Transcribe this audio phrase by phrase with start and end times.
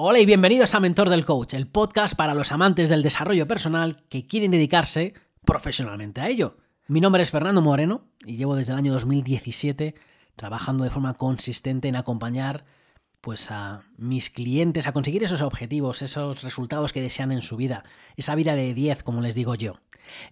[0.00, 4.04] Hola y bienvenidos a Mentor del Coach, el podcast para los amantes del desarrollo personal
[4.08, 5.12] que quieren dedicarse
[5.44, 6.56] profesionalmente a ello.
[6.86, 9.96] Mi nombre es Fernando Moreno y llevo desde el año 2017
[10.36, 12.64] trabajando de forma consistente en acompañar
[13.20, 17.82] pues a mis clientes a conseguir esos objetivos, esos resultados que desean en su vida,
[18.16, 19.80] esa vida de 10 como les digo yo.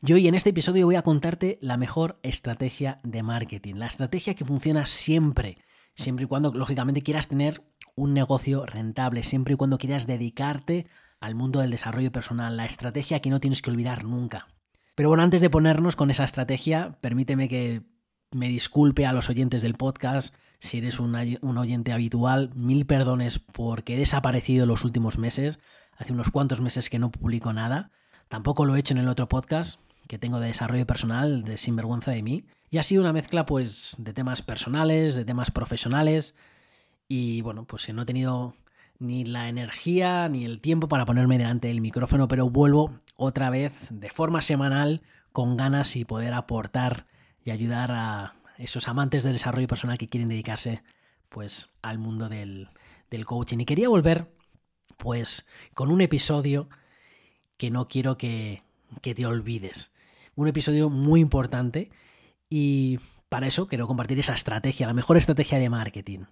[0.01, 4.35] Y hoy en este episodio voy a contarte la mejor estrategia de marketing, la estrategia
[4.35, 5.59] que funciona siempre,
[5.97, 7.65] siempre y cuando lógicamente quieras tener
[7.97, 10.87] un negocio rentable, siempre y cuando quieras dedicarte
[11.19, 14.47] al mundo del desarrollo personal, la estrategia que no tienes que olvidar nunca.
[14.95, 17.83] Pero bueno, antes de ponernos con esa estrategia, permíteme que
[18.31, 21.15] me disculpe a los oyentes del podcast, si eres un,
[21.59, 25.59] oyente habitual, mil perdones porque he desaparecido los últimos meses,
[25.97, 27.91] hace unos cuantos meses que no publico nada,
[28.29, 32.11] tampoco lo he hecho en el otro podcast que tengo de desarrollo personal, de Sinvergüenza
[32.11, 36.37] de mí, y ha sido una mezcla pues de temas personales, de temas profesionales,
[37.09, 38.55] y bueno, pues no he tenido
[38.99, 43.89] ni la energía ni el tiempo para ponerme delante del micrófono, pero vuelvo otra vez
[43.91, 47.07] de forma semanal con ganas y poder aportar
[47.45, 50.83] y ayudar a esos amantes del desarrollo personal que quieren dedicarse
[51.29, 52.69] pues al mundo del,
[53.11, 53.59] del coaching.
[53.59, 54.33] Y quería volver
[54.97, 56.69] pues con un episodio
[57.59, 58.63] que no quiero que,
[59.03, 59.93] que te olvides.
[60.37, 61.91] Un episodio muy importante
[62.51, 62.99] y
[63.31, 66.25] para eso quiero compartir esa estrategia, la mejor estrategia de marketing.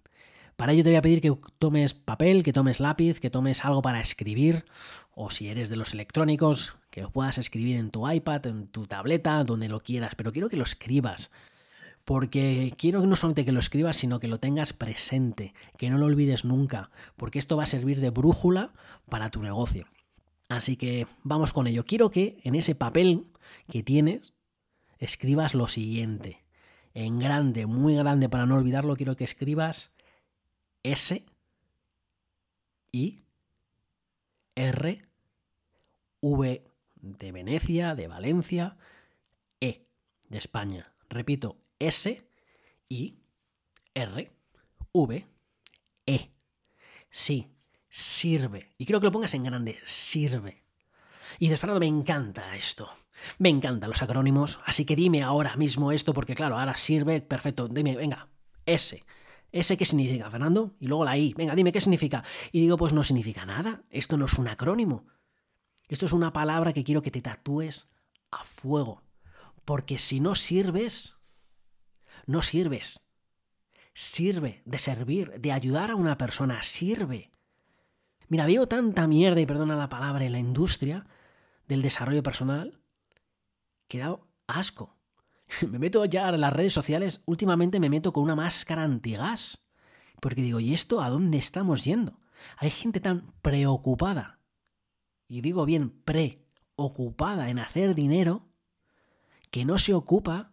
[0.56, 3.80] Para ello te voy a pedir que tomes papel, que tomes lápiz, que tomes algo
[3.80, 4.66] para escribir,
[5.14, 8.86] o si eres de los electrónicos, que lo puedas escribir en tu iPad, en tu
[8.86, 11.30] tableta, donde lo quieras, pero quiero que lo escribas.
[12.05, 16.05] Porque quiero no solamente que lo escribas, sino que lo tengas presente, que no lo
[16.05, 18.74] olvides nunca, porque esto va a servir de brújula
[19.08, 19.86] para tu negocio.
[20.50, 21.86] Así que vamos con ello.
[21.86, 23.24] Quiero que en ese papel
[23.69, 24.34] que tienes
[24.98, 26.44] escribas lo siguiente.
[26.94, 29.91] En grande, muy grande, para no olvidarlo, quiero que escribas
[30.83, 31.24] S,
[32.92, 33.22] I,
[34.55, 35.05] R,
[36.20, 36.64] V
[36.96, 38.77] de Venecia, de Valencia,
[39.61, 39.86] E
[40.28, 40.92] de España.
[41.08, 42.27] Repito, S,
[42.89, 43.18] I,
[43.95, 44.30] R,
[44.92, 45.27] V,
[46.07, 46.30] E.
[47.11, 47.51] Sí,
[47.89, 48.73] sirve.
[48.78, 50.64] Y quiero que lo pongas en grande, sirve.
[51.39, 52.89] Y dices, Fernando, me encanta esto.
[53.39, 57.68] Me encantan los acrónimos, así que dime ahora mismo esto, porque claro, ahora sirve, perfecto.
[57.68, 58.28] Dime, venga,
[58.67, 59.05] S.
[59.52, 60.74] ¿Ese qué significa, Fernando?
[60.80, 61.33] Y luego la I.
[61.34, 62.24] Venga, dime qué significa.
[62.50, 63.83] Y digo, pues no significa nada.
[63.90, 65.06] Esto no es un acrónimo.
[65.89, 67.89] Esto es una palabra que quiero que te tatúes
[68.33, 69.02] a fuego.
[69.64, 71.18] Porque si no sirves,
[72.27, 73.06] no sirves.
[73.92, 77.30] Sirve de servir, de ayudar a una persona, sirve.
[78.27, 81.06] Mira, veo tanta mierda, y perdona la palabra, en la industria
[81.69, 82.80] del desarrollo personal
[83.89, 84.97] que da asco.
[85.69, 89.69] me meto ya en las redes sociales, últimamente me meto con una máscara antigas.
[90.20, 92.19] Porque digo, ¿y esto a dónde estamos yendo?
[92.57, 94.41] Hay gente tan preocupada,
[95.29, 98.46] y digo bien, preocupada en hacer dinero,
[99.51, 100.52] que no se ocupa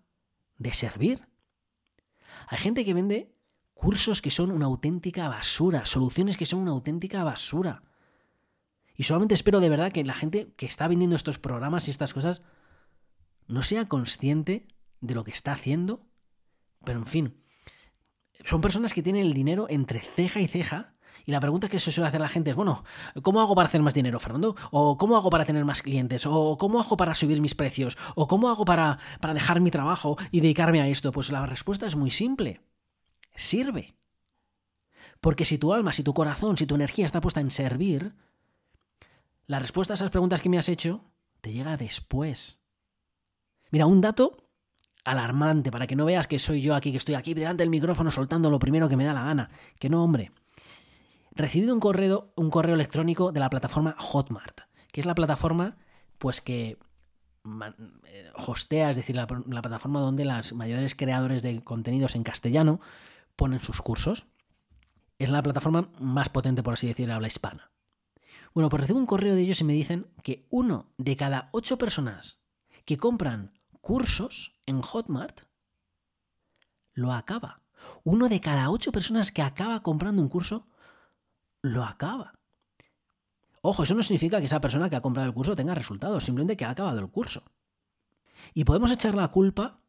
[0.57, 1.27] de servir.
[2.47, 3.35] Hay gente que vende
[3.73, 7.83] cursos que son una auténtica basura, soluciones que son una auténtica basura.
[9.01, 12.13] Y solamente espero de verdad que la gente que está vendiendo estos programas y estas
[12.13, 12.43] cosas
[13.47, 14.67] no sea consciente
[14.99, 16.05] de lo que está haciendo.
[16.85, 17.43] Pero en fin,
[18.45, 20.93] son personas que tienen el dinero entre ceja y ceja.
[21.25, 22.83] Y la pregunta que se suele hacer la gente es, bueno,
[23.23, 24.55] ¿cómo hago para hacer más dinero, Fernando?
[24.69, 26.27] ¿O cómo hago para tener más clientes?
[26.27, 27.97] ¿O cómo hago para subir mis precios?
[28.13, 31.11] ¿O cómo hago para, para dejar mi trabajo y dedicarme a esto?
[31.11, 32.61] Pues la respuesta es muy simple.
[33.35, 33.95] Sirve.
[35.21, 38.13] Porque si tu alma, si tu corazón, si tu energía está puesta en servir,
[39.51, 41.03] la respuesta a esas preguntas que me has hecho
[41.41, 42.63] te llega después.
[43.69, 44.37] Mira, un dato
[45.03, 48.11] alarmante para que no veas que soy yo aquí, que estoy aquí delante del micrófono
[48.11, 49.49] soltando lo primero que me da la gana.
[49.77, 50.31] Que no, hombre.
[51.31, 55.75] Recibido un correo, un correo electrónico de la plataforma Hotmart, que es la plataforma
[56.17, 56.77] pues que
[58.07, 62.79] eh, hostea, es decir, la, la plataforma donde los mayores creadores de contenidos en castellano
[63.35, 64.27] ponen sus cursos.
[65.19, 67.70] Es la plataforma más potente, por así decir, habla hispana.
[68.53, 71.77] Bueno, pues recibo un correo de ellos y me dicen que uno de cada ocho
[71.77, 72.41] personas
[72.85, 75.41] que compran cursos en Hotmart
[76.93, 77.61] lo acaba.
[78.03, 80.67] Uno de cada ocho personas que acaba comprando un curso
[81.61, 82.33] lo acaba.
[83.61, 86.57] Ojo, eso no significa que esa persona que ha comprado el curso tenga resultados, simplemente
[86.57, 87.43] que ha acabado el curso.
[88.53, 89.81] Y podemos echar la culpa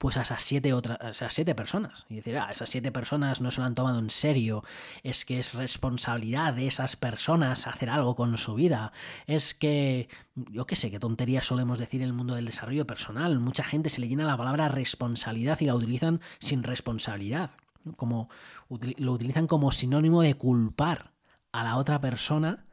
[0.00, 2.06] pues a esas siete, otras, esas siete personas.
[2.08, 4.64] Y decir, ah, esas siete personas no se lo han tomado en serio,
[5.02, 8.94] es que es responsabilidad de esas personas hacer algo con su vida,
[9.26, 13.38] es que, yo qué sé, qué tonterías solemos decir en el mundo del desarrollo personal.
[13.40, 17.50] Mucha gente se le llena la palabra responsabilidad y la utilizan sin responsabilidad,
[17.96, 18.30] como,
[18.70, 21.12] lo utilizan como sinónimo de culpar
[21.52, 22.64] a la otra persona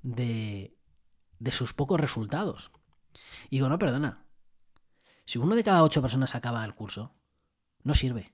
[0.00, 0.74] de,
[1.38, 2.70] de sus pocos resultados.
[3.50, 4.21] Y digo, no, perdona.
[5.24, 7.12] Si uno de cada ocho personas acaba el curso,
[7.82, 8.32] no sirve.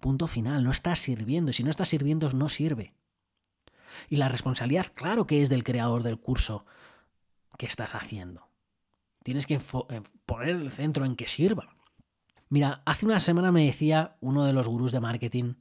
[0.00, 1.50] Punto final, no está sirviendo.
[1.50, 2.94] Y si no está sirviendo, no sirve.
[4.08, 6.66] Y la responsabilidad, claro que es del creador del curso
[7.56, 8.48] que estás haciendo.
[9.22, 11.76] Tienes que eh, poner el centro en que sirva.
[12.48, 15.54] Mira, hace una semana me decía uno de los gurús de marketing,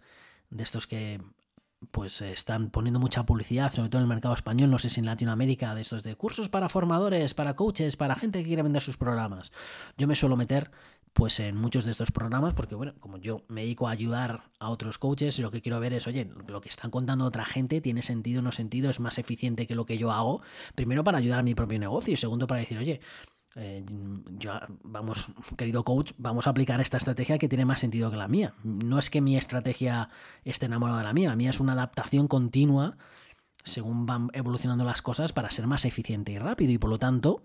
[0.49, 1.21] de estos que
[1.91, 5.05] pues están poniendo mucha publicidad, sobre todo en el mercado español, no sé si en
[5.05, 8.97] Latinoamérica, de estos de cursos para formadores, para coaches, para gente que quiere vender sus
[8.97, 9.51] programas.
[9.97, 10.71] Yo me suelo meter
[11.13, 14.69] pues en muchos de estos programas porque bueno, como yo me dedico a ayudar a
[14.69, 18.01] otros coaches, lo que quiero ver es, oye, lo que están contando otra gente tiene
[18.01, 20.41] sentido o no sentido, es más eficiente que lo que yo hago,
[20.75, 22.99] primero para ayudar a mi propio negocio y segundo para decir, oye,
[23.55, 23.85] eh,
[24.37, 24.53] yo,
[24.83, 28.55] vamos, querido coach, vamos a aplicar esta estrategia que tiene más sentido que la mía.
[28.63, 30.09] No es que mi estrategia
[30.43, 32.97] esté enamorada de la mía, la mía es una adaptación continua
[33.63, 37.43] según van evolucionando las cosas para ser más eficiente y rápido y por lo tanto,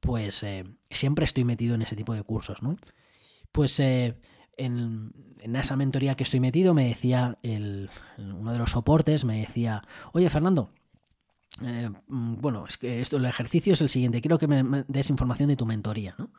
[0.00, 2.76] pues eh, siempre estoy metido en ese tipo de cursos, ¿no?
[3.52, 4.18] Pues eh,
[4.56, 5.12] en,
[5.54, 9.82] esa mentoría que estoy metido me decía el, uno de los soportes, me decía,
[10.12, 10.70] oye Fernando,
[11.62, 14.20] eh, mm, bueno, es que esto, el ejercicio es el siguiente.
[14.20, 16.30] Quiero que me des información de tu mentoría, ¿no?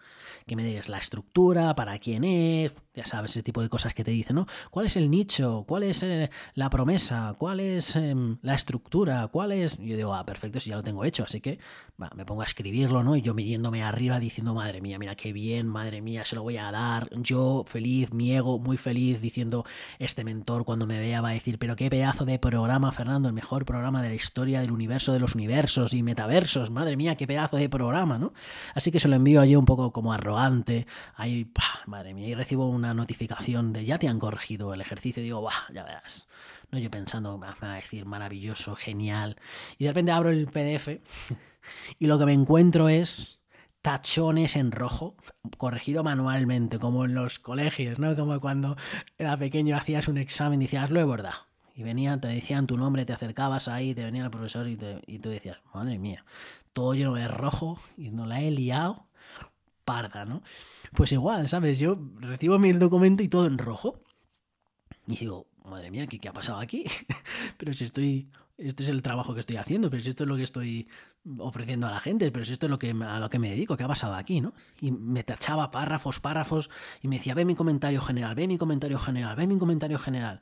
[0.46, 4.04] Que me digas la estructura, para quién es, ya sabes, ese tipo de cosas que
[4.04, 4.48] te dicen, ¿no?
[4.72, 5.66] ¿Cuál es el nicho?
[5.68, 7.36] ¿Cuál es eh, la promesa?
[7.38, 9.28] ¿Cuál es em, la estructura?
[9.28, 9.78] ¿Cuál es...?
[9.78, 11.60] yo digo, ah, perfecto, si ya lo tengo hecho, así que
[12.16, 13.16] me pongo a escribirlo, ¿no?
[13.16, 16.58] Y yo midiéndome arriba diciendo, madre mía, mira qué bien, madre mía, se lo voy
[16.58, 17.10] a dar.
[17.18, 19.66] Yo feliz, mi ego muy feliz, diciendo,
[20.00, 23.36] este mentor cuando me vea va a decir, pero qué pedazo de programa, Fernando, el
[23.36, 26.72] mejor programa de la historia del universo de los universos y metaversos.
[26.72, 28.34] Madre mía, qué pedazo de programa, ¿no?
[28.74, 30.88] Así que se lo envío allí un poco como arrogante.
[31.16, 31.52] Ahí,
[31.86, 35.22] madre mía, y recibo una notificación de ya te han corregido el ejercicio.
[35.22, 36.28] Y digo, bah, ya verás.
[36.72, 39.38] No, yo pensando, me va a decir maravilloso, genial.
[39.78, 41.00] Y de repente abro el PDF
[42.00, 43.42] y lo que me encuentro es
[43.82, 45.16] tachones en rojo,
[45.58, 48.16] corregido manualmente, como en los colegios, ¿no?
[48.16, 48.76] Como cuando
[49.18, 51.49] era pequeño hacías un examen y decías, lo he bordado
[51.80, 54.78] y venían, te decían tu nombre, te acercabas ahí, te venía el profesor y,
[55.08, 56.26] y tú decías, madre mía,
[56.74, 59.08] todo lleno de rojo y no la he liado
[59.86, 60.44] parda, ¿no?
[60.94, 61.80] Pues igual, ¿sabes?
[61.80, 64.04] Yo recibo mi documento y todo en rojo.
[65.08, 66.84] Y digo, madre mía, ¿qué, qué ha pasado aquí?
[67.58, 70.36] pero si estoy, este es el trabajo que estoy haciendo, pero si esto es lo
[70.36, 70.90] que estoy
[71.38, 73.78] ofreciendo a la gente, pero si esto es lo que, a lo que me dedico,
[73.78, 74.54] ¿qué ha pasado aquí, no?
[74.82, 76.70] Y me tachaba párrafos, párrafos,
[77.02, 80.42] y me decía, ve mi comentario general, ve mi comentario general, ve mi comentario general.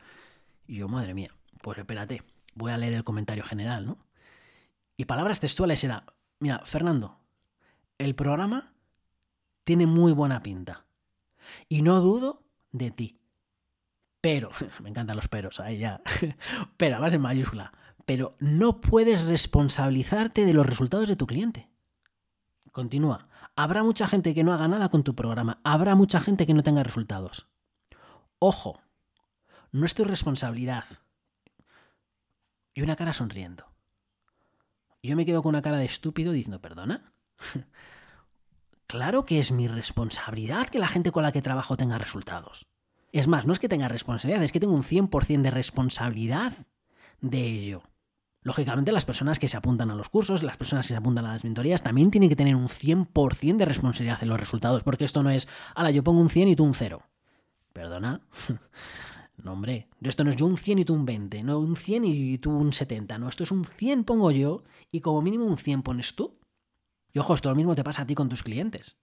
[0.68, 1.32] Y yo, madre mía,
[1.62, 2.24] pues espérate,
[2.54, 3.98] voy a leer el comentario general, ¿no?
[4.98, 6.06] Y palabras textuales era,
[6.40, 7.20] mira, Fernando,
[7.98, 8.74] el programa
[9.64, 10.86] tiene muy buena pinta.
[11.70, 13.20] Y no dudo de ti.
[14.22, 14.50] Pero,
[14.82, 16.02] me encantan los peros, ahí ya.
[16.78, 17.74] Pero, además en mayúscula.
[18.06, 21.70] Pero no puedes responsabilizarte de los resultados de tu cliente.
[22.72, 23.28] Continúa.
[23.56, 25.60] Habrá mucha gente que no haga nada con tu programa.
[25.64, 27.48] Habrá mucha gente que no tenga resultados.
[28.40, 28.80] Ojo,
[29.72, 30.86] no es tu responsabilidad.
[32.74, 33.66] Y una cara sonriendo.
[35.04, 37.14] Yo me quedo con una cara de estúpido diciendo, ¿perdona?
[38.88, 42.68] claro que es mi responsabilidad que la gente con la que trabajo tenga resultados.
[43.14, 46.54] Es más, no es que tenga responsabilidad, es que tengo un 100% de responsabilidad
[47.22, 47.84] de ello.
[48.42, 51.34] Lógicamente, las personas que se apuntan a los cursos, las personas que se apuntan a
[51.34, 55.24] las mentorías, también tienen que tener un 100% de responsabilidad en los resultados, porque esto
[55.24, 57.02] no es, ala, yo pongo un 100 y tú un 0.
[57.74, 58.22] ¿Perdona?
[59.38, 62.06] No, hombre, esto no es yo un 100 y tú un 20, no un 100
[62.06, 65.58] y tú un 70, no, esto es un 100 pongo yo y como mínimo un
[65.58, 66.40] 100 pones tú.
[67.14, 68.98] Y ojo, esto lo mismo te pasa a ti con tus clientes.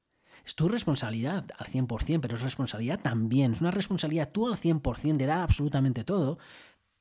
[0.45, 5.17] Es tu responsabilidad al 100%, pero es responsabilidad también, es una responsabilidad tú al 100%
[5.17, 6.39] de dar absolutamente todo,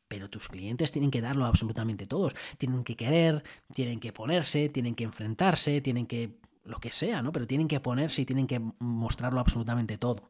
[0.07, 2.35] pero tus clientes tienen que darlo absolutamente todos.
[2.59, 7.31] Tienen que querer, tienen que ponerse, tienen que enfrentarse, tienen que lo que sea, ¿no?
[7.31, 10.29] Pero tienen que ponerse y tienen que mostrarlo absolutamente todo.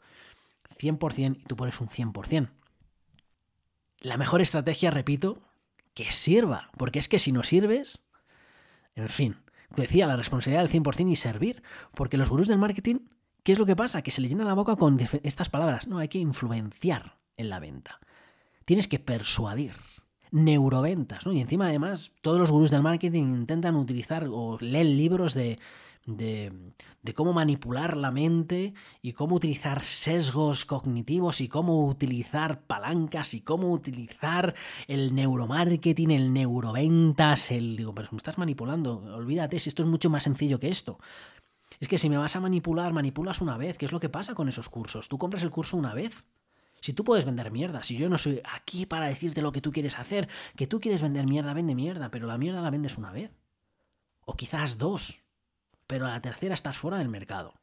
[0.79, 2.49] 100% y tú pones un 100%.
[4.03, 5.41] La mejor estrategia, repito,
[5.93, 8.03] que sirva, porque es que si no sirves,
[8.95, 9.37] en fin,
[9.77, 11.63] decía la responsabilidad del 100% y servir,
[11.95, 13.07] porque los gurús del marketing,
[13.43, 14.01] ¿qué es lo que pasa?
[14.01, 17.61] Que se le llena la boca con estas palabras, no, hay que influenciar en la
[17.61, 18.01] venta,
[18.65, 19.73] tienes que persuadir,
[20.31, 21.31] neuroventas, ¿no?
[21.31, 25.59] Y encima además todos los gurús del marketing intentan utilizar o leen libros de
[26.05, 26.73] de,
[27.15, 33.71] cómo manipular la mente y cómo utilizar sesgos cognitivos y cómo utilizar palancas y cómo
[33.71, 34.53] utilizar
[34.87, 37.77] el neuromarketing, el neuroventas, el...
[37.77, 40.99] Digo, pero me estás manipulando, olvídate, si esto es mucho más sencillo que esto.
[41.79, 44.35] Es que si me vas a manipular, manipulas una vez, ¿qué es lo que pasa
[44.35, 45.09] con esos cursos?
[45.09, 46.25] Tú compras el curso una vez.
[46.81, 49.71] Si tú puedes vender mierda, si yo no soy aquí para decirte lo que tú
[49.71, 53.11] quieres hacer, que tú quieres vender mierda, vende mierda, pero la mierda la vendes una
[53.11, 53.31] vez.
[54.25, 55.22] O quizás dos.
[55.93, 57.53] Pero a la tercera estás fuera del mercado.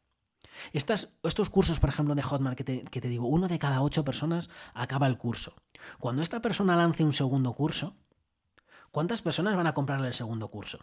[0.72, 3.82] Estas, estos cursos, por ejemplo, de Hotmart que te, que te digo, uno de cada
[3.82, 5.56] ocho personas acaba el curso.
[5.98, 7.96] Cuando esta persona lance un segundo curso,
[8.92, 10.78] ¿cuántas personas van a comprarle el segundo curso?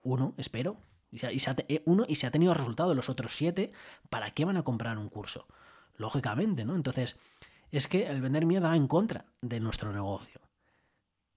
[0.00, 0.78] Uno, espero.
[1.10, 3.72] Y se ha, eh, uno y se ha tenido resultado los otros siete,
[4.08, 5.48] ¿para qué van a comprar un curso?
[5.96, 6.76] Lógicamente, ¿no?
[6.76, 7.16] Entonces,
[7.70, 10.40] es que el vender mierda va en contra de nuestro negocio.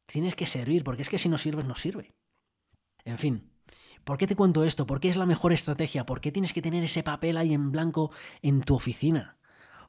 [0.05, 2.15] Tienes que servir, porque es que si no sirves, no sirve.
[3.03, 3.50] En fin,
[4.03, 4.85] ¿por qué te cuento esto?
[4.85, 6.05] ¿Por qué es la mejor estrategia?
[6.05, 9.37] ¿Por qué tienes que tener ese papel ahí en blanco en tu oficina?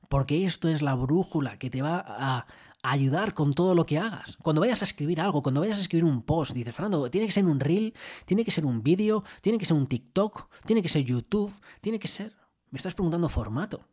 [0.08, 2.46] Porque esto es la brújula que te va a
[2.82, 4.36] ayudar con todo lo que hagas.
[4.42, 7.32] Cuando vayas a escribir algo, cuando vayas a escribir un post, dices, Fernando, tiene que
[7.32, 7.94] ser un reel,
[8.26, 11.98] tiene que ser un vídeo, tiene que ser un TikTok, tiene que ser YouTube, tiene
[11.98, 12.34] que ser...
[12.70, 13.88] Me estás preguntando formato.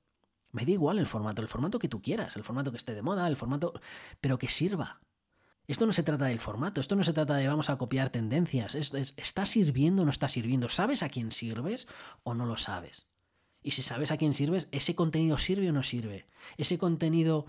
[0.51, 3.01] Me da igual el formato, el formato que tú quieras, el formato que esté de
[3.01, 3.79] moda, el formato...
[4.19, 4.99] pero que sirva.
[5.69, 8.73] Esto no se trata del formato, esto no se trata de vamos a copiar tendencias,
[8.73, 10.67] esto es, ¿está sirviendo o no está sirviendo?
[10.67, 11.87] ¿Sabes a quién sirves
[12.23, 13.05] o no lo sabes?
[13.61, 16.25] Y si sabes a quién sirves, ¿ese contenido sirve o no sirve?
[16.57, 17.45] ¿Ese contenido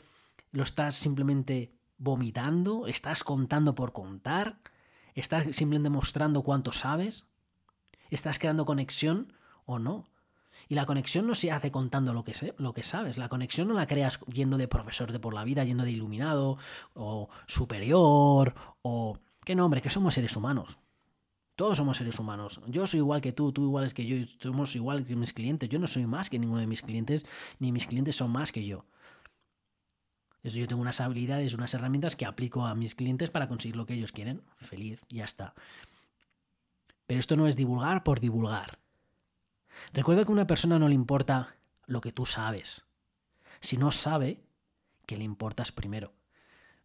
[0.51, 2.87] lo estás simplemente vomitando?
[2.89, 4.61] ¿Estás contando por contar?
[5.15, 7.27] ¿Estás simplemente mostrando cuánto sabes?
[8.11, 9.33] ¿Estás creando conexión
[9.65, 10.11] o no?
[10.69, 13.17] Y la conexión no se hace contando lo que, sé, lo que sabes.
[13.19, 16.59] La conexión no la creas yendo de profesor de por la vida, yendo de iluminado,
[16.95, 19.19] o superior, o...
[19.45, 19.81] ¿Qué nombre?
[19.81, 20.79] Que somos seres humanos.
[21.57, 22.61] Todos somos seres humanos.
[22.69, 25.69] Yo soy igual que tú, tú igual que yo, somos igual que mis clientes.
[25.69, 27.27] Yo no soy más que ninguno de mis clientes,
[27.59, 28.85] ni mis clientes son más que yo.
[30.43, 33.87] Eso yo tengo unas habilidades, unas herramientas que aplico a mis clientes para conseguir lo
[33.87, 34.43] que ellos quieren.
[34.57, 35.55] Feliz, ya está.
[37.07, 38.79] Pero esto no es divulgar por divulgar.
[39.93, 42.87] Recuerda que a una persona no le importa lo que tú sabes.
[43.61, 44.43] Si no sabe,
[45.07, 46.13] que le importas primero.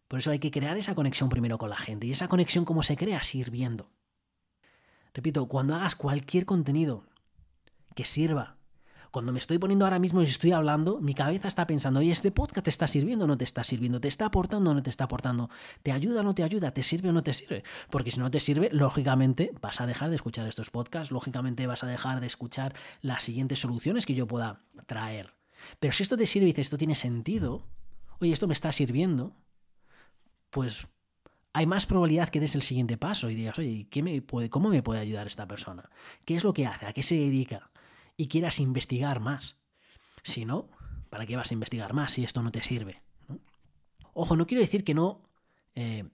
[0.08, 2.06] Por eso hay que crear esa conexión primero con la gente.
[2.06, 3.22] Y esa conexión, ¿cómo se crea?
[3.22, 3.90] Sirviendo.
[5.14, 7.04] Repito, cuando hagas cualquier contenido
[7.94, 8.55] que sirva
[9.16, 12.30] cuando me estoy poniendo ahora mismo y estoy hablando, mi cabeza está pensando, oye, ¿este
[12.30, 13.98] podcast te está sirviendo o no te está sirviendo?
[13.98, 15.48] ¿Te está aportando o no te está aportando?
[15.82, 16.72] ¿Te ayuda o no te ayuda?
[16.72, 17.64] ¿Te sirve o no te sirve?
[17.88, 21.82] Porque si no te sirve, lógicamente vas a dejar de escuchar estos podcasts, lógicamente vas
[21.82, 25.32] a dejar de escuchar las siguientes soluciones que yo pueda traer.
[25.80, 27.64] Pero si esto te sirve y dices, esto tiene sentido,
[28.20, 29.34] oye, esto me está sirviendo,
[30.50, 30.88] pues
[31.54, 34.68] hay más probabilidad que des el siguiente paso y digas, oye, ¿qué me puede, ¿cómo
[34.68, 35.88] me puede ayudar esta persona?
[36.26, 36.84] ¿Qué es lo que hace?
[36.84, 37.70] ¿A qué se dedica?
[38.16, 39.58] Y quieras investigar más.
[40.22, 40.68] Si no,
[41.10, 43.02] ¿para qué vas a investigar más si esto no te sirve?
[44.14, 45.22] Ojo, no quiero decir que no,
[45.74, 46.08] eh,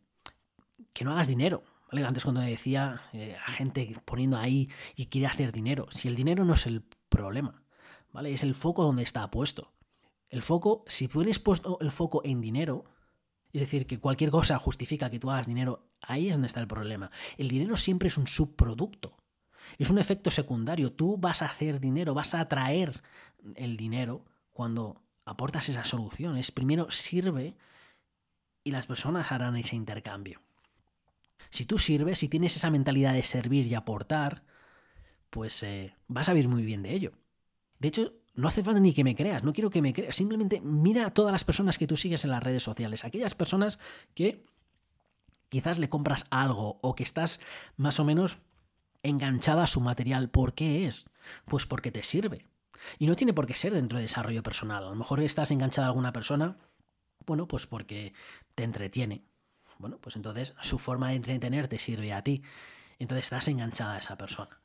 [0.93, 1.63] que no hagas dinero.
[1.91, 2.05] ¿vale?
[2.05, 6.45] Antes cuando decía eh, a gente poniendo ahí y quiere hacer dinero, si el dinero
[6.45, 7.63] no es el problema,
[8.11, 8.33] ¿vale?
[8.33, 9.73] Es el foco donde está puesto.
[10.29, 12.85] El foco, si tú eres puesto el foco en dinero,
[13.53, 16.67] es decir, que cualquier cosa justifica que tú hagas dinero, ahí es donde está el
[16.67, 17.11] problema.
[17.37, 19.22] El dinero siempre es un subproducto.
[19.79, 20.93] Es un efecto secundario.
[20.93, 23.03] Tú vas a hacer dinero, vas a atraer
[23.55, 26.51] el dinero cuando aportas esas soluciones.
[26.53, 27.55] Primero sirve
[28.65, 30.41] y las personas harán ese intercambio.
[31.51, 34.45] Si tú sirves, si tienes esa mentalidad de servir y aportar,
[35.31, 37.13] pues eh, vas a vivir muy bien de ello.
[37.79, 40.61] De hecho, no hace falta ni que me creas, no quiero que me creas, simplemente
[40.61, 43.79] mira a todas las personas que tú sigues en las redes sociales, aquellas personas
[44.15, 44.47] que
[45.49, 47.41] quizás le compras algo o que estás
[47.77, 48.39] más o menos
[49.03, 50.31] enganchada a su material.
[50.31, 51.11] ¿Por qué es?
[51.47, 52.47] Pues porque te sirve.
[52.99, 54.85] Y no tiene por qué ser dentro de desarrollo personal.
[54.85, 56.59] A lo mejor estás enganchada a alguna persona,
[57.27, 58.13] bueno, pues porque
[58.55, 59.25] te entretiene.
[59.79, 62.43] Bueno, pues entonces su forma de entretener te sirve a ti.
[62.99, 64.61] Entonces estás enganchada a esa persona.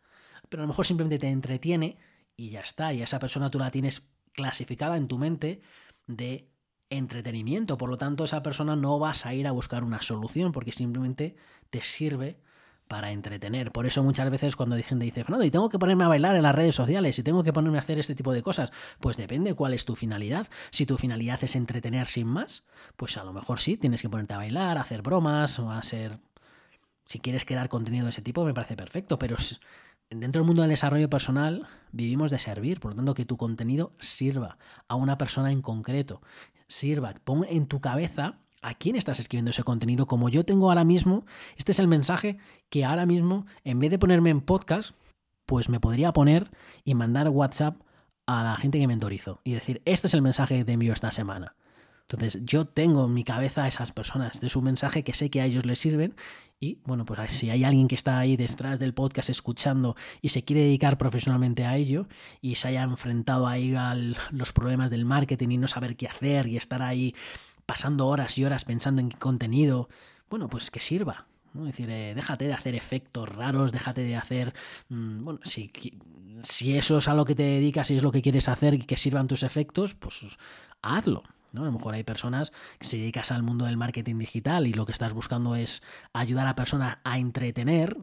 [0.50, 1.98] Pero a lo mejor simplemente te entretiene
[2.36, 2.94] y ya está.
[2.94, 5.62] Y a esa persona tú la tienes clasificada en tu mente
[6.06, 6.52] de
[6.90, 7.78] entretenimiento.
[7.78, 11.36] Por lo tanto, esa persona no vas a ir a buscar una solución porque simplemente
[11.70, 12.40] te sirve
[12.88, 13.72] para entretener.
[13.72, 16.44] Por eso muchas veces cuando gente dice, Fernando, y tengo que ponerme a bailar en
[16.44, 19.54] las redes sociales y tengo que ponerme a hacer este tipo de cosas, pues depende
[19.54, 20.48] cuál es tu finalidad.
[20.72, 22.64] Si tu finalidad es entretener sin más,
[22.96, 25.80] pues a lo mejor sí, tienes que ponerte a bailar, a hacer bromas o a
[25.80, 26.20] hacer...
[27.06, 29.38] Si quieres crear contenido de ese tipo, me parece perfecto, pero
[30.10, 33.94] dentro del mundo del desarrollo personal vivimos de servir, por lo tanto que tu contenido
[34.00, 34.58] sirva
[34.90, 36.22] a una persona en concreto,
[36.68, 40.08] sirva, pon en tu cabeza a quién estás escribiendo ese contenido.
[40.08, 41.26] Como yo tengo ahora mismo,
[41.58, 42.38] este es el mensaje
[42.70, 44.96] que ahora mismo, en vez de ponerme en podcast,
[45.46, 46.52] pues me podría poner
[46.84, 47.82] y mandar WhatsApp
[48.26, 51.56] a la gente que mentorizo y decir, este es el mensaje que envío esta semana.
[52.10, 55.42] Entonces yo tengo en mi cabeza a esas personas de su mensaje que sé que
[55.42, 56.16] a ellos les sirven
[56.58, 60.44] y bueno, pues si hay alguien que está ahí detrás del podcast escuchando y se
[60.44, 62.08] quiere dedicar profesionalmente a ello
[62.40, 66.48] y se haya enfrentado ahí a los problemas del marketing y no saber qué hacer
[66.48, 67.14] y estar ahí
[67.68, 69.90] pasando horas y horas pensando en qué contenido,
[70.30, 71.28] bueno, pues que sirva,
[71.60, 74.54] es decir, eh, déjate de hacer efectos raros, déjate de hacer.
[74.90, 75.72] Mm, bueno, si,
[76.42, 78.80] si, eso es a lo que te dedicas y es lo que quieres hacer y
[78.80, 80.38] que sirvan tus efectos, pues
[80.82, 81.24] hazlo.
[81.54, 81.64] ¿no?
[81.64, 84.86] A lo mejor hay personas que se dedicas al mundo del marketing digital y lo
[84.86, 85.82] que estás buscando es
[86.14, 87.98] ayudar a personas a entretener,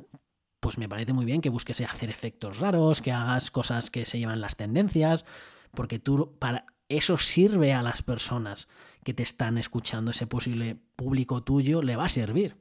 [0.61, 4.18] pues me parece muy bien que busques hacer efectos raros, que hagas cosas que se
[4.18, 5.25] llevan las tendencias,
[5.73, 8.68] porque tú para eso sirve a las personas
[9.04, 12.56] que te están escuchando, ese posible público tuyo le va a servir.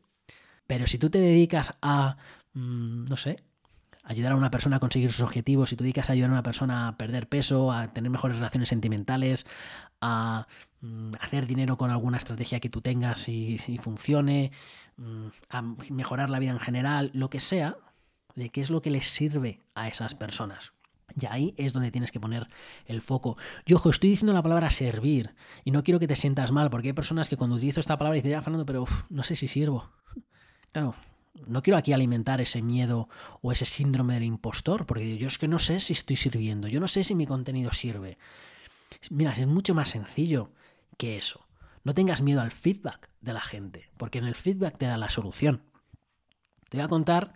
[0.67, 2.17] Pero si tú te dedicas a,
[2.53, 3.43] mm, no sé,
[4.03, 6.43] ayudar a una persona a conseguir sus objetivos, si tú dedicas a ayudar a una
[6.43, 9.45] persona a perder peso, a tener mejores relaciones sentimentales,
[10.01, 10.47] a
[10.81, 14.51] mm, hacer dinero con alguna estrategia que tú tengas y, funcione,
[14.97, 17.77] mm, a mejorar la vida en general, lo que sea,
[18.35, 20.73] de qué es lo que les sirve a esas personas.
[21.20, 22.48] Y ahí es donde tienes que poner
[22.86, 23.38] el foco.
[23.65, 26.89] Yo, ojo, estoy diciendo la palabra servir y no quiero que te sientas mal, porque
[26.89, 29.91] hay personas que cuando utilizo esta palabra dicen, ya, Fernando, pero no sé si sirvo.
[30.72, 30.96] Claro,
[31.46, 33.08] no quiero aquí alimentar ese miedo
[33.41, 36.79] o ese síndrome del impostor, porque yo es que no sé si estoy sirviendo, yo
[36.79, 38.17] no sé si mi contenido sirve.
[39.12, 40.51] Mira, es mucho más sencillo
[40.98, 41.46] que eso.
[41.84, 45.10] No tengas miedo al feedback de la gente, porque en el feedback te da la
[45.10, 45.63] solución.
[46.70, 47.34] Te voy a contar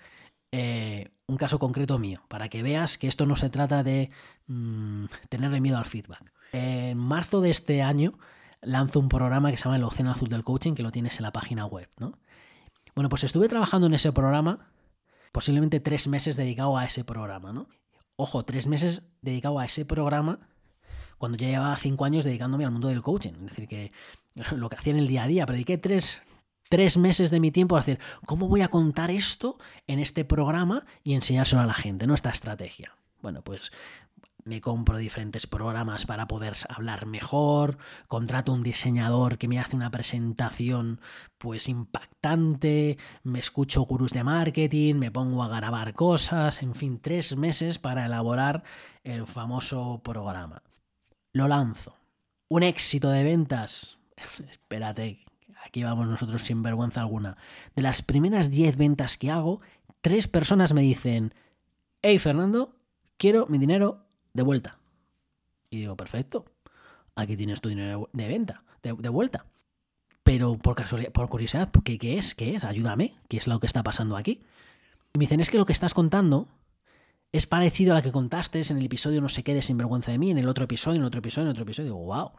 [0.51, 4.09] eh, un caso concreto mío, para que veas que esto no se trata de
[4.47, 6.31] mm, tenerle miedo al feedback.
[6.53, 8.17] En marzo de este año
[8.61, 11.23] lanzo un programa que se llama El Océano Azul del Coaching, que lo tienes en
[11.23, 12.17] la página web, ¿no?
[12.95, 14.71] Bueno, pues estuve trabajando en ese programa,
[15.31, 17.67] posiblemente tres meses dedicado a ese programa, ¿no?
[18.15, 20.39] Ojo, tres meses dedicado a ese programa
[21.17, 23.33] cuando ya llevaba cinco años dedicándome al mundo del coaching.
[23.33, 23.91] Es decir, que
[24.55, 26.21] lo que hacía en el día a día, pero dediqué tres,
[26.69, 29.57] tres meses de mi tiempo a decir, ¿cómo voy a contar esto
[29.87, 32.13] en este programa y enseñárselo a la gente, ¿no?
[32.13, 32.95] Esta estrategia.
[33.21, 33.71] Bueno, pues
[34.47, 39.91] me compro diferentes programas para poder hablar mejor, contrato un diseñador que me hace una
[39.91, 41.01] presentación
[41.37, 47.35] pues impactante, me escucho gurús de marketing, me pongo a grabar cosas, en fin, tres
[47.35, 48.63] meses para elaborar
[49.03, 50.63] el famoso programa.
[51.33, 51.97] Lo lanzo.
[52.47, 53.99] Un éxito de ventas.
[54.49, 55.26] Espérate,
[55.67, 57.37] aquí vamos nosotros sin vergüenza alguna.
[57.75, 59.61] De las primeras 10 ventas que hago,
[60.01, 61.33] tres personas me dicen,
[62.01, 62.75] hey Fernando,
[63.17, 64.79] quiero mi dinero de vuelta.
[65.69, 66.45] Y digo, perfecto,
[67.15, 69.45] aquí tienes tu dinero de venta, de, vuelta.
[70.23, 72.35] Pero por casualidad, por curiosidad, ¿qué, ¿qué, es?
[72.35, 72.63] ¿Qué es?
[72.63, 74.41] Ayúdame, ¿qué es lo que está pasando aquí?
[75.13, 76.47] Y me dicen, es que lo que estás contando
[77.31, 80.17] es parecido a la que contaste en el episodio No sé qué de Sinvergüenza de
[80.17, 81.93] mí, en el otro episodio, en otro episodio, en otro episodio.
[81.93, 82.31] Digo, wow.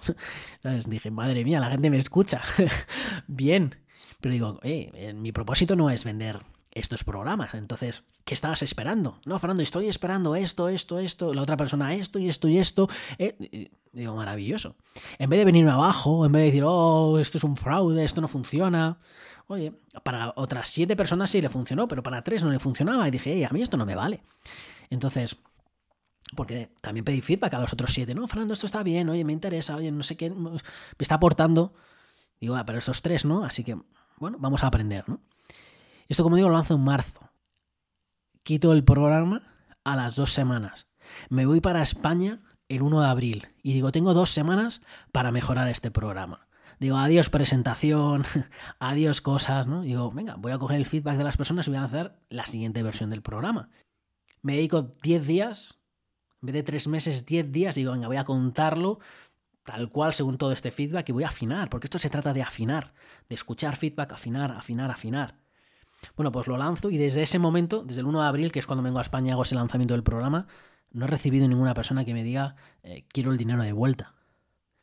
[0.86, 2.40] Dije, madre mía, la gente me escucha.
[3.26, 3.76] Bien.
[4.20, 6.40] Pero digo, eh, mi propósito no es vender
[6.72, 7.54] estos programas.
[7.54, 9.20] Entonces, ¿qué estabas esperando?
[9.24, 12.88] No, Fernando, estoy esperando esto, esto, esto, la otra persona esto y esto y esto.
[13.18, 14.76] Eh, digo, maravilloso.
[15.18, 18.20] En vez de venirme abajo, en vez de decir, oh, esto es un fraude, esto
[18.20, 18.98] no funciona.
[19.46, 19.72] Oye,
[20.02, 23.06] para otras siete personas sí le funcionó, pero para tres no le funcionaba.
[23.08, 24.22] Y dije, a mí esto no me vale.
[24.90, 25.36] Entonces,
[26.36, 28.14] porque también pedí feedback a los otros siete.
[28.14, 30.60] No, Fernando, esto está bien, oye, me interesa, oye, no sé qué, me
[30.98, 31.74] está aportando.
[32.40, 33.76] Digo, ah, pero esos tres no, así que,
[34.18, 35.20] bueno, vamos a aprender, ¿no?
[36.08, 37.30] Esto, como digo, lo lanzo en marzo.
[38.42, 39.42] Quito el programa
[39.84, 40.88] a las dos semanas.
[41.28, 45.68] Me voy para España el 1 de abril y digo, tengo dos semanas para mejorar
[45.68, 46.46] este programa.
[46.78, 48.24] Digo, adiós presentación,
[48.78, 49.82] adiós cosas, ¿no?
[49.82, 52.46] Digo, venga, voy a coger el feedback de las personas y voy a hacer la
[52.46, 53.68] siguiente versión del programa.
[54.48, 55.78] Me dedico 10 días,
[56.40, 58.98] en vez de 3 meses, 10 días, digo, venga, voy a contarlo
[59.62, 62.40] tal cual según todo este feedback y voy a afinar, porque esto se trata de
[62.40, 62.94] afinar,
[63.28, 65.36] de escuchar feedback, afinar, afinar, afinar.
[66.16, 68.66] Bueno, pues lo lanzo y desde ese momento, desde el 1 de abril, que es
[68.66, 70.46] cuando vengo a España y hago ese lanzamiento del programa,
[70.92, 74.14] no he recibido ninguna persona que me diga eh, quiero el dinero de vuelta.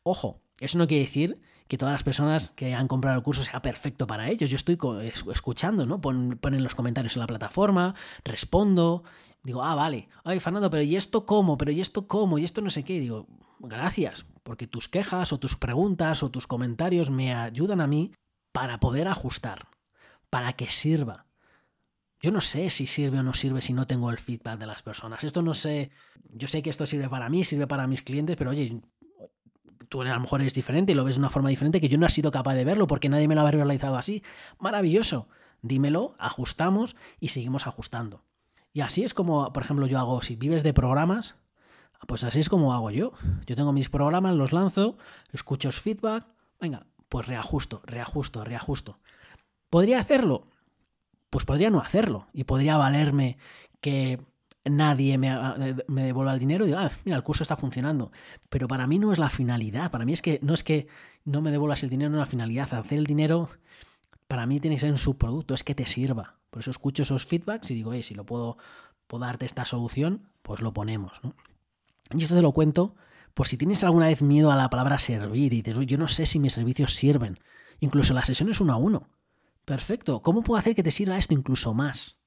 [0.04, 3.62] Ojo, eso no quiere decir que todas las personas que han comprado el curso sea
[3.62, 4.50] perfecto para ellos.
[4.50, 4.78] Yo estoy
[5.32, 6.00] escuchando, ¿no?
[6.00, 9.04] ponen los comentarios en la plataforma, respondo,
[9.44, 11.58] digo, ah, vale, ay, Fernando, pero ¿y esto cómo?
[11.58, 12.38] ¿Pero ¿y esto cómo?
[12.38, 13.00] ¿Y esto no sé qué?
[13.00, 13.28] digo,
[13.60, 18.12] gracias, porque tus quejas o tus preguntas o tus comentarios me ayudan a mí
[18.52, 19.68] para poder ajustar
[20.30, 21.26] para que sirva.
[22.22, 24.82] Yo no sé si sirve o no sirve si no tengo el feedback de las
[24.82, 25.24] personas.
[25.24, 25.92] Esto no sé.
[26.30, 28.82] Yo sé que esto sirve para mí, sirve para mis clientes, pero oye,
[29.90, 31.98] tú a lo mejor eres diferente y lo ves de una forma diferente que yo
[31.98, 34.24] no he sido capaz de verlo porque nadie me lo ha realizado así.
[34.60, 35.28] Maravilloso.
[35.62, 38.24] Dímelo, ajustamos y seguimos ajustando.
[38.72, 41.36] Y así es como, por ejemplo, yo hago, si vives de programas,
[42.08, 43.14] pues así es como hago yo.
[43.48, 44.98] Yo tengo mis programas, los lanzo,
[45.32, 46.28] escucho feedback,
[46.60, 49.00] Venga, pues reajusto, reajusto, reajusto.
[49.70, 50.48] ¿Podría hacerlo?
[51.30, 52.28] Pues podría no hacerlo.
[52.34, 53.38] Y podría valerme
[53.82, 54.20] que
[54.66, 55.30] nadie me,
[55.88, 58.12] me devuelva el dinero y digo, ah, mira, el curso está funcionando.
[58.50, 59.92] Pero para mí no es la finalidad.
[59.92, 60.88] Para mí es que no es que
[61.24, 62.74] no me devuelvas el dinero, no es la finalidad.
[62.74, 63.50] Hacer el dinero,
[64.28, 66.36] para mí tiene que ser un subproducto, es que te sirva.
[66.50, 68.58] Por eso escucho esos feedbacks y digo, hey, si lo puedo,
[69.20, 71.22] darte esta solución, pues lo ponemos.
[72.12, 72.96] Y esto te lo cuento
[73.34, 76.26] por si tienes alguna vez miedo a la palabra servir y dices, yo no sé
[76.26, 77.40] si mis servicios sirven.
[77.80, 79.10] Incluso las sesiones uno a uno.
[79.66, 80.22] Perfecto.
[80.22, 82.18] ¿Cómo puedo hacer que te sirva esto incluso más?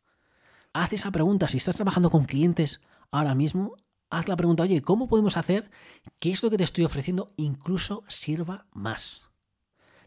[0.72, 1.48] Haz esa pregunta.
[1.48, 3.76] Si estás trabajando con clientes ahora mismo,
[4.10, 5.70] haz la pregunta, oye, ¿cómo podemos hacer
[6.18, 9.22] que esto que te estoy ofreciendo incluso sirva más?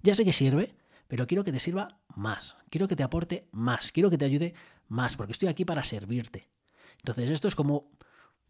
[0.04, 0.76] Ya sé que sirve,
[1.08, 2.58] pero quiero que te sirva más.
[2.70, 3.92] Quiero que te aporte más.
[3.92, 4.54] Quiero que te ayude
[4.88, 6.50] más, porque estoy aquí para servirte.
[6.98, 7.90] Entonces, esto es como,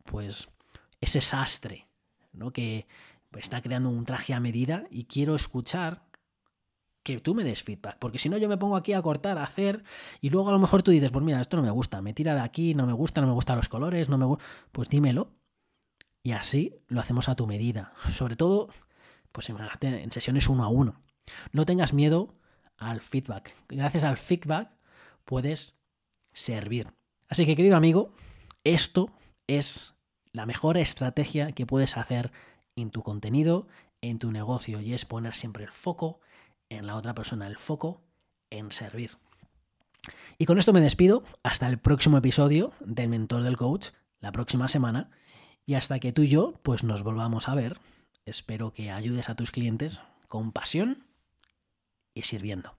[0.06, 0.50] pues,
[1.00, 1.88] ese sastre
[2.34, 2.52] ¿no?
[2.52, 2.88] que
[3.38, 6.04] está creando un traje a medida y quiero escuchar
[7.04, 9.44] que tú me des feedback, porque si no yo me pongo aquí a cortar, a
[9.44, 9.84] hacer
[10.22, 12.36] y luego a lo mejor tú dices, pues mira, esto no me gusta, me tira
[12.36, 15.34] de aquí, no me gusta, no me gustan los colores, no me gusta, pues dímelo.
[16.24, 17.94] Y así lo hacemos a tu medida.
[18.08, 18.70] Sobre todo,
[19.32, 21.02] pues en sesiones uno a uno.
[21.52, 22.36] No tengas miedo
[22.78, 23.54] al feedback.
[23.70, 24.70] Gracias al feedback
[25.26, 25.80] puedes
[26.34, 26.94] servir.
[27.28, 28.14] Así que querido amigo,
[28.64, 29.12] esto
[29.48, 29.96] es
[30.32, 32.32] la mejor estrategia que puedes hacer
[32.76, 33.68] en tu contenido,
[34.02, 36.22] en tu negocio, y es poner siempre el foco
[36.78, 38.02] en la otra persona, el foco
[38.50, 39.18] en servir.
[40.38, 44.68] Y con esto me despido hasta el próximo episodio del Mentor del Coach, la próxima
[44.68, 45.12] semana,
[45.66, 47.80] y hasta que tú y yo pues nos volvamos a ver,
[48.26, 51.06] espero que ayudes a tus clientes con pasión
[52.14, 52.70] y sirviendo.